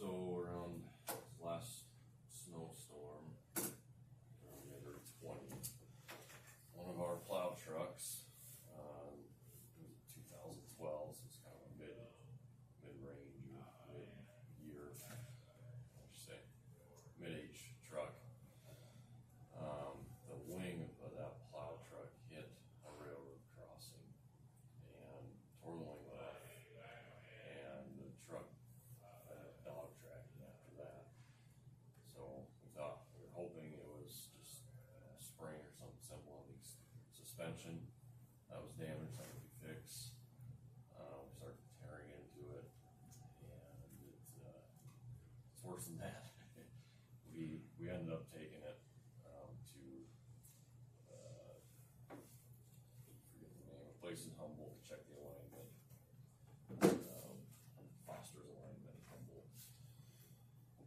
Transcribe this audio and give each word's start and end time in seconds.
So 0.00 0.40
around 0.40 0.80
last 1.44 1.84
snowstorm, 2.32 3.36
around 3.52 4.64
January 4.64 4.96
twenty, 5.20 5.52
one 6.72 6.88
of 6.88 6.96
our 7.04 7.20
plow 7.28 7.52
trucks, 7.60 8.24
um, 8.72 9.12
it 9.76 9.84
was 9.84 10.00
two 10.08 10.24
thousand 10.32 10.64
twelve, 10.80 11.12
so 11.12 11.28
it's 11.28 11.36
kind 11.44 11.52
of 11.52 11.68
a 11.68 11.72
mid, 11.76 12.00
mid-range 12.80 13.44
or 13.52 13.60
mid-year, 13.92 14.96
I 15.04 15.20
should 16.08 16.32
say, 16.32 16.40
mid-age 17.20 17.76
truck. 17.84 18.16
Um, 19.52 20.00
the 20.32 20.40
wing 20.48 20.88
of 21.04 21.12
that 21.20 21.44
plow 21.52 21.76
truck 21.92 22.08
hit 22.32 22.48
a 22.88 22.90
railroad 22.96 23.44
crossing 23.52 24.08
and 24.96 25.28
tore 25.60 25.76
the 25.76 25.84
wing 25.84 26.08
off. 26.16 26.40
And 27.52 28.00
the 28.00 28.08
truck 28.24 28.48
uh, 29.04 29.52
dog 29.68 29.92
tracking 30.00 30.40
after 30.48 30.72
that. 30.80 31.12
So 32.08 32.48
we 32.64 32.72
thought, 32.72 33.04
we 33.12 33.20
were 33.20 33.34
hoping 33.36 33.76
it 33.76 33.84
was 33.84 34.32
just 34.32 34.64
you 34.72 35.04
know, 35.04 35.12
spring 35.20 35.60
or 35.60 35.72
something 35.76 36.00
simple 36.00 36.40
on 36.40 36.46
the 36.48 36.58
s- 36.64 36.80
suspension. 37.12 37.84
That 38.48 38.64
was 38.64 38.72
damaged, 38.80 39.20
that 39.20 39.28
would 39.28 39.44
be 39.44 39.52
fixed. 39.60 40.16
Uh, 40.96 41.20
we 41.20 41.30
started 41.36 41.60
tearing 41.84 42.08
into 42.16 42.48
it 42.56 42.66
and 43.44 43.92
it's, 44.08 44.40
uh, 44.40 44.64
it's 45.52 45.64
worse 45.80 45.88
than 45.88 45.96
that. 46.04 46.28
We, 47.32 47.56
we 47.80 47.88
ended 47.88 48.12
up 48.12 48.28
taking 48.28 48.60
it, 48.60 48.76
um, 49.24 49.48
to, 49.72 49.80
uh, 51.08 51.56
forget 53.32 53.48
the 53.56 53.64
name, 53.64 53.88
a 53.88 53.96
place 53.96 54.28
in 54.28 54.36
Humboldt 54.36 54.76
to 54.76 54.82
check 54.84 55.00
the 55.08 55.16
alignment. 55.16 55.72
Um, 56.84 57.40
Foster's 58.04 58.44
alignment 58.44 58.92
in 58.92 59.00
Humboldt. 59.08 59.56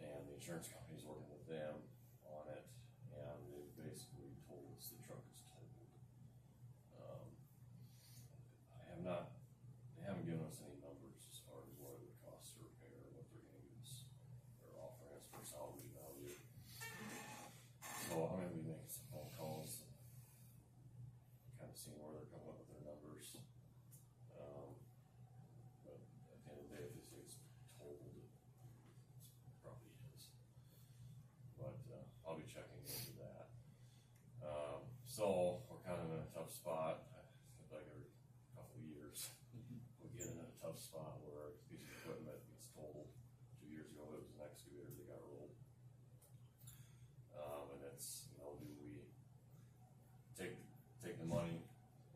And 0.00 0.24
the 0.30 0.40
insurance 0.40 0.72
company's 0.72 1.04
working 1.04 1.28
with 1.28 1.44
them 1.52 1.84
on 2.24 2.48
it, 2.48 2.64
and 3.12 3.36
they 3.52 3.68
basically 3.76 4.32
told 4.48 4.72
us 4.72 4.88
the 4.88 5.04
truck 5.04 5.20
is 5.28 5.44
totaled. 5.44 5.92
Um, 6.96 7.28
I 8.72 8.88
have 8.96 9.02
not, 9.04 9.36
they 10.00 10.08
haven't 10.08 10.24
given 10.24 10.48
us 10.48 10.64
any 10.64 10.80
numbers 10.80 11.28
as 11.28 11.44
far 11.44 11.60
as 11.60 11.76
what 11.76 11.92
it 11.92 12.00
would 12.08 12.16
cost 12.24 12.56
to 12.56 12.64
repair, 12.64 13.04
what 13.12 13.28
they're 13.28 13.44
gonna 13.52 13.68
use. 13.68 14.08
They're 14.64 14.80
offering 14.80 15.12
us 15.18 15.28
for 15.28 15.44
salvage 15.44 15.92
value. 15.92 16.32
So 18.08 18.24
I'm 18.24 18.40
gonna 18.40 18.56
be 18.56 18.64
making 18.64 18.88
some 18.88 19.04
phone 19.12 19.28
calls, 19.36 19.84
kind 21.60 21.68
of 21.68 21.76
seeing 21.76 22.00
where 22.00 22.16
they're 22.16 22.32
coming 22.32 22.48
up 22.48 22.56
with 22.56 22.72
their 22.72 22.80
numbers. 22.88 23.36
Um, 24.32 24.80
but 25.84 26.00
at 26.00 26.40
the 26.40 26.48
end 26.48 26.56
of 26.56 26.72
the 26.72 26.72
day, 26.72 26.84
if 26.88 26.92
they 26.96 27.04
say 27.04 27.20
it's 27.20 27.36
totaled, 27.76 28.16
it 28.16 28.32
probably 29.60 29.92
is. 30.16 30.32
But, 31.60 31.76
uh, 31.92 32.08
I'll 32.28 32.36
be 32.36 32.44
checking 32.44 32.84
into 32.84 33.16
that. 33.24 33.48
Um, 34.44 34.84
so 35.08 35.64
we're 35.72 35.80
kind 35.88 35.96
of 35.96 36.12
in 36.12 36.20
a 36.20 36.30
tough 36.36 36.52
spot, 36.52 37.08
I 37.16 37.24
think 37.56 37.72
like 37.72 37.88
every 37.88 38.12
couple 38.52 38.76
of 38.76 38.84
years, 38.84 39.32
we 40.04 40.12
get 40.12 40.28
in 40.28 40.38
a 40.38 40.50
tough 40.60 40.76
spot 40.76 41.24
where 41.24 41.48
a 41.48 41.54
piece 41.72 41.80
of 41.80 41.88
equipment 42.04 42.38
gets 42.52 42.68
totaled. 42.76 43.08
Two 43.56 43.70
years 43.70 43.88
ago, 43.94 44.04
it 44.12 44.22
was 44.24 44.30
an 44.34 44.44
excavator 44.44 44.92
that 44.92 45.06
got 45.08 45.22
rolled. 45.24 45.54
Um, 47.34 47.64
and 47.78 47.82
it's, 47.94 48.28
you 48.34 48.38
know, 48.42 48.58
do 48.58 48.68
we 48.76 49.08
take, 50.34 50.58
take 50.98 51.16
the 51.22 51.28
money, 51.28 51.64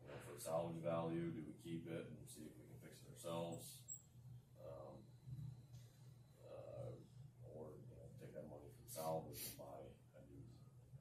you 0.03 0.07
know, 0.11 0.19
for 0.27 0.35
salvage 0.37 0.83
value, 0.83 1.31
do 1.31 1.41
we 1.41 1.55
keep 1.63 1.87
it 1.87 2.05
and 2.05 2.19
see 2.27 2.43
if 2.45 2.53
we 2.59 2.63
can 2.67 2.79
fix 2.83 2.99
it 3.01 3.09
ourselves? 3.15 3.81
Um, 4.59 4.99
uh, 6.43 6.91
or, 7.47 7.75
you 7.87 7.95
know, 7.95 8.07
take 8.19 8.35
that 8.35 8.47
money 8.51 8.67
from 8.75 8.87
salvage 8.91 9.39
and 9.43 9.55
buy 9.55 9.79
a 10.17 10.21
new, 10.27 10.43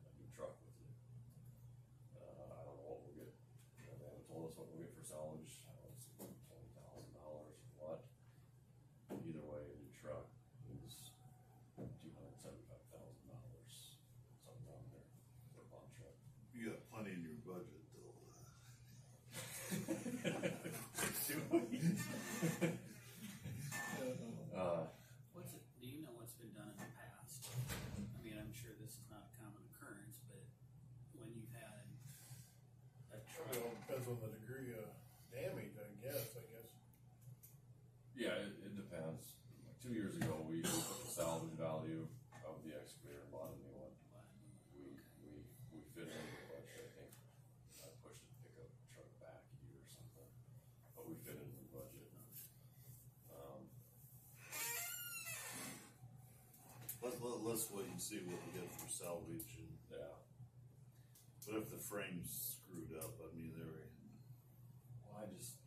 a 0.07 0.11
new 0.19 0.29
truck 0.31 0.55
with 0.63 0.77
it. 0.83 0.95
Uh, 2.15 2.59
I 2.59 2.63
don't 2.63 2.79
know 2.79 2.87
what 2.87 3.03
we'll 3.07 3.19
get, 3.19 3.33
you 3.79 3.85
know, 3.87 3.95
they 3.99 4.07
haven't 4.07 4.27
told 4.31 4.53
us 5.13 5.21
what 5.21 5.29
we'll 5.29 5.45
get 5.45 5.53
for 5.53 5.53
salvage, 5.53 5.53
I 5.69 5.77
don't 5.77 5.93
know, 5.93 6.33
twenty 6.49 6.73
thousand 6.77 7.13
dollars 7.17 7.57
or 7.61 7.69
what. 7.77 8.01
Either 9.23 9.45
way, 9.45 9.61
a 9.69 9.77
new 9.77 9.93
truck 9.93 10.25
is 10.83 11.13
two 11.77 12.13
hundred 12.17 12.37
seventy-five 12.41 12.81
thousand 12.91 13.25
dollars, 13.29 14.01
something 14.43 14.65
down 14.67 14.83
there 14.93 15.05
for 15.53 15.61
a 15.63 15.65
bomb 15.69 15.85
truck. 15.95 16.17
You 16.57 16.73
got 16.73 16.81
plenty 16.91 17.13
in 17.17 17.23
your 17.23 17.37
budget 17.45 17.85
though. 17.93 18.17
Uh, 24.53 24.85
What's 25.33 25.57
it, 25.57 25.65
do 25.81 25.89
you 25.89 26.05
know 26.05 26.13
what's 26.21 26.37
been 26.37 26.53
done 26.53 26.69
in 26.69 26.77
the 26.77 26.93
past? 26.93 27.49
I 27.49 28.21
mean, 28.21 28.37
I'm 28.37 28.53
sure 28.53 28.77
this 28.77 29.01
is 29.01 29.09
not 29.09 29.25
a 29.25 29.33
common 29.41 29.65
occurrence, 29.73 30.21
but 30.29 30.45
when 31.17 31.33
you've 31.33 31.49
had 31.57 31.89
a 33.17 33.25
truck, 33.33 33.49
Well, 33.57 33.73
depends 33.81 34.05
on 34.13 34.21
the 34.21 34.29
degree 34.37 34.77
of 34.77 34.93
damage, 35.33 35.73
I 35.81 35.89
guess, 36.05 36.37
I 36.37 36.45
guess. 36.53 36.69
yeah, 38.13 38.45
it, 38.45 38.61
it 38.61 38.77
depends. 38.77 39.41
Like 39.65 39.81
two 39.93 40.01
years 40.01 40.17
ago, 40.17 40.41
we 40.49 40.65
took 40.65 41.05
the 41.05 41.11
salvage 41.13 41.53
value 41.61 42.09
of 42.49 42.57
the 42.65 42.73
excavator 42.73 43.21
and 43.21 43.29
bought 43.29 43.53
a 43.53 43.59
new 43.61 43.77
one. 43.77 43.93
We, 44.73 44.97
we, 45.21 45.45
we 45.69 45.85
fit 45.93 46.09
it 46.09 46.17
in 46.17 46.29
the 46.33 46.49
budget, 46.49 46.81
I 46.81 46.89
think, 46.97 47.13
I 47.85 47.93
pushed 48.01 48.25
the 48.25 48.33
pickup 48.41 48.73
truck 48.89 49.13
back 49.21 49.45
a 49.53 49.57
year 49.61 49.77
or 49.77 49.89
something, 49.93 50.33
but 50.97 51.05
we 51.05 51.21
fit 51.21 51.37
it 51.37 51.45
in 51.45 51.53
the 51.61 51.69
budget. 51.77 52.09
Um, 53.37 53.69
Let, 57.05 57.21
let, 57.21 57.45
let's 57.45 57.69
wait 57.69 57.93
and 57.93 58.01
see 58.01 58.25
what 58.25 58.41
we 58.49 58.51
get 58.57 58.73
for 58.73 58.89
salvage 58.89 59.61
and, 59.61 59.77
yeah, 59.93 60.17
but 61.45 61.61
if 61.61 61.69
the 61.69 61.77
frame's 61.77 62.57
screwed 62.65 62.97
up, 62.97 63.13
I 63.21 63.29
mean, 63.37 63.53
they're, 63.53 63.93
well, 65.05 65.21
I 65.21 65.29
just, 65.37 65.61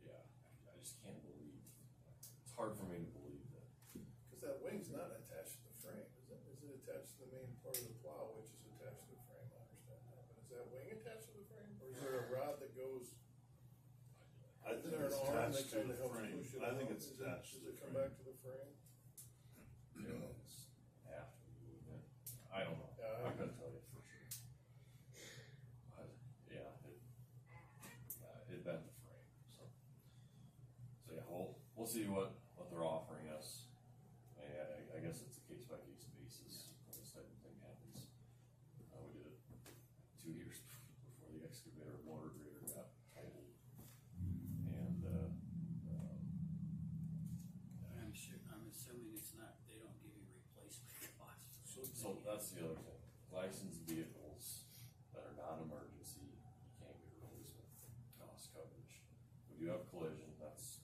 yeah, 0.00 0.16
I, 0.16 0.72
I 0.72 0.80
just 0.80 0.96
can't 1.04 1.18
believe, 1.26 1.58
it's 2.46 2.54
hard 2.54 2.78
for 2.78 2.86
me 2.86 3.02
to 3.02 3.10
believe 3.10 3.42
that 3.52 3.66
Cause 4.30 4.40
that 4.46 4.62
wing's 4.62 4.88
not 4.94 5.10
attached 5.18 5.58
to 5.60 5.66
the 5.66 5.76
frame, 5.82 6.06
is 6.22 6.30
it? 6.30 6.40
Is 6.46 6.62
it 6.62 6.72
attached 6.86 7.18
to 7.18 7.26
the 7.26 7.30
main 7.34 7.50
part 7.66 7.74
of 7.74 7.90
the 7.90 7.98
plow, 8.00 8.38
which 8.38 8.54
is 8.54 8.62
attached 8.78 9.02
to 9.10 9.18
the 9.18 9.24
frame? 9.26 9.50
I 9.50 9.58
understand 9.66 10.06
that, 10.14 10.22
but 10.30 10.38
is 10.38 10.48
that 10.54 10.64
wing 10.70 10.88
attached 10.94 11.26
to 11.34 11.42
the 11.42 11.46
frame? 11.50 11.74
Or 11.82 11.90
is 11.90 11.98
there 11.98 12.22
a 12.22 12.26
rod 12.30 12.62
that 12.62 12.72
goes, 12.78 13.10
I 14.86 14.94
is 14.94 14.94
think 14.94 15.02
there 15.02 15.10
an 15.10 15.10
it's 15.10 15.18
arm 15.26 15.34
that 15.34 15.50
attached 15.50 15.70
to 15.70 15.76
kinda 15.82 15.94
the 15.94 15.98
helps 15.98 16.14
frame. 16.14 16.38
push 16.38 16.54
it 16.54 16.62
I 16.62 16.70
think 16.78 16.88
it's 16.94 17.06
Is 17.06 17.18
it- 17.18 17.26
attached 17.26 17.50
to 17.50 17.58
Does 17.58 17.64
the 17.66 17.70
it 17.74 17.80
come 17.82 17.90
frame. 17.90 18.06
back 18.06 18.12
to 18.16 18.24
the 18.30 18.36
frame? 18.38 18.72
you 19.98 20.02
know, 20.14 20.30
it's 20.30 20.54
have 21.10 21.30
to, 21.34 21.50
wouldn't 21.66 21.90
it? 21.90 22.06
I 22.54 22.60
don't 22.62 22.78
know, 22.78 22.90
Yeah, 22.94 23.10
I- 23.18 23.26
I 23.26 23.30
couldn't 23.34 23.56
tell 23.58 23.66
you 23.74 23.82
for 23.90 23.98
sure. 24.06 24.30
But, 25.90 26.08
yeah, 26.46 26.70
it, 26.86 26.98
uh, 28.22 28.52
it 28.54 28.62
bent 28.62 28.86
the 28.86 28.94
frame, 29.02 29.26
so. 29.50 29.62
So, 31.02 31.10
yeah, 31.18 31.26
we'll, 31.26 31.58
we'll 31.74 31.90
see 31.90 32.06
what, 32.06 32.38
what 32.54 32.70
they're 32.70 32.86
offering 32.86 33.26
us. 33.34 33.66
And 34.38 34.46
I, 34.54 34.78
I 34.94 34.98
guess 35.02 35.18
it's 35.26 35.38
a 35.42 35.44
case 35.50 35.64
by 35.66 35.82
case 35.82 36.06
basis 36.14 36.70
when 36.86 36.94
this 36.94 37.10
type 37.10 37.26
of 37.26 37.38
thing 37.42 37.58
happens. 37.58 38.06
Uh, 38.94 39.02
we 39.10 39.18
did 39.18 39.34
it 39.34 39.40
two 40.22 40.30
years 40.30 40.62
before 41.02 41.34
the 41.34 41.42
excavator 41.42 41.98
motor 42.06 42.30
grader 42.38 42.62
got 42.70 42.94
totaled. 43.16 43.50
And, 44.70 45.00
uh, 45.04 45.28
um, 45.92 46.20
I'm 48.00 48.12
sure, 48.14 48.38
I'm 48.52 48.64
assuming 48.70 49.12
it's 49.18 49.32
not, 49.36 49.56
they 49.68 49.76
don't 49.82 49.96
give 50.00 50.14
you 50.14 50.24
replacement 50.30 50.94
costs. 51.18 51.65
So, 51.76 52.16
that's 52.24 52.52
the 52.56 52.64
other 52.64 52.78
thing, 52.86 53.00
licensed 53.32 53.84
vehicles 53.84 54.64
that 55.12 55.26
are 55.28 55.36
not 55.36 55.60
emergency, 55.60 56.24
you 56.24 56.72
can't 56.80 56.96
get 56.96 57.10
replacement 57.20 57.68
cost 58.16 58.52
coverage. 58.56 59.02
We 59.52 59.60
do 59.60 59.72
have 59.74 59.84
collision, 59.92 60.28
that's 60.40 60.80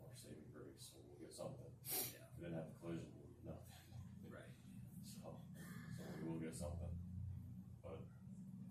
our 0.00 0.12
saving 0.16 0.48
grace, 0.54 0.94
so 0.94 1.00
we'll 1.04 1.20
get 1.20 1.32
something. 1.34 1.68
Yeah, 1.90 2.24
If 2.24 2.32
we 2.38 2.48
didn't 2.48 2.56
have 2.60 2.70
collision, 2.80 3.08
we 3.18 3.20
would 3.24 3.34
get 3.42 3.52
nothing, 3.52 3.84
right. 4.32 4.52
so, 5.04 5.28
so 5.98 6.02
we 6.16 6.22
will 6.28 6.40
get 6.40 6.54
something. 6.56 6.92
But, 7.84 8.00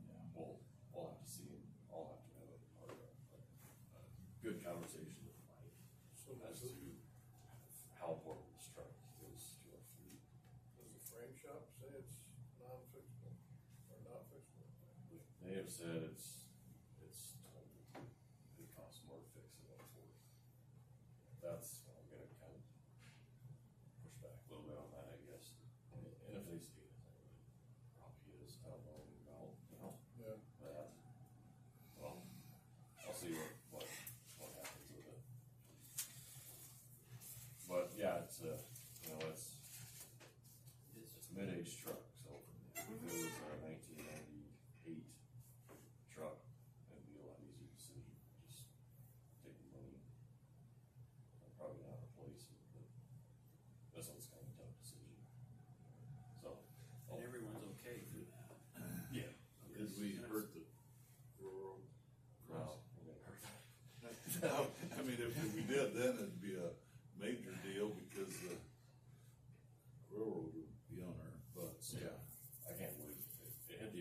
yeah, 0.08 0.24
we'll, 0.34 0.62
we'll 0.96 1.14
have 1.14 1.22
to 1.22 1.30
see, 1.30 1.52
I'll 1.92 2.16
have 2.18 2.24
to 2.26 2.32
have 2.40 2.50
a, 2.50 2.60
a, 2.86 2.90
a 2.96 4.04
good 4.42 4.58
conversation 4.64 5.22
with 5.28 5.38
Mike 5.46 5.76
So 6.18 6.34
as 6.48 6.64
does 6.64 6.72
to 6.72 6.80
the, 6.80 6.96
how 8.00 8.16
important 8.18 8.48
this 8.56 8.72
truck 8.72 8.90
is 9.36 9.60
to 9.62 9.76
our 9.76 9.84
fleet. 10.00 10.24
does 10.80 10.90
the 10.96 11.04
frame 11.12 11.29
shop 11.40 11.72
say 11.80 11.88
it's 11.96 12.20
non-fixable 12.60 13.32
or 13.88 14.00
not 14.04 14.28
fixable? 14.28 14.68
They 15.40 15.56
have 15.56 15.72
said 15.72 16.12
it's, 16.12 16.52
it's 17.00 17.40
total, 17.40 17.80
it 18.60 18.68
costs 18.76 19.08
more 19.08 19.24
to 19.24 19.28
fix 19.32 19.56
than 19.56 19.72
what 19.72 19.80
it's 19.80 19.96
worth. 19.96 20.20
That's, 21.40 21.88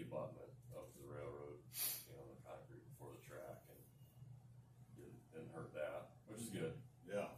abutment 0.08 0.48
up 0.72 0.88
to 0.88 0.96
the 1.04 1.08
railroad, 1.12 1.60
you 2.08 2.16
know, 2.16 2.24
the 2.32 2.40
concrete 2.48 2.80
before 2.96 3.12
the 3.12 3.20
track, 3.28 3.60
and 3.68 3.76
didn't, 4.96 5.20
didn't 5.36 5.52
hurt 5.52 5.68
that, 5.76 6.16
which 6.24 6.40
is 6.40 6.48
good. 6.48 6.72
Yeah. 7.04 7.28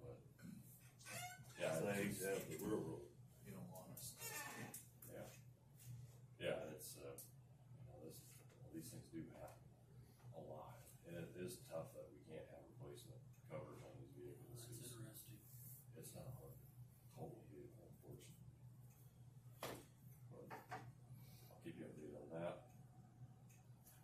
But 0.00 0.16
yeah, 1.60 1.76
it's, 1.76 1.84
Things 2.00 2.24
have 2.24 2.48
the 2.48 2.56
railroad. 2.64 3.04
you 3.44 3.52
don't 3.52 3.68
want 3.68 3.92
us. 3.92 4.16
yeah, 5.12 5.28
yeah, 6.40 6.72
it's 6.72 6.96
uh, 6.96 7.12
you 7.12 7.84
know, 7.92 7.98
this 8.08 8.24
these 8.72 8.88
things 8.88 9.04
do 9.12 9.20
happen 9.36 9.68
a 10.32 10.42
lot, 10.48 10.80
and 11.04 11.12
it 11.18 11.28
is 11.44 11.60
tough 11.68 11.92
that 11.92 12.08
we 12.08 12.17